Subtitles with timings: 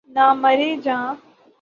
[0.15, 1.05] نہ مری جاں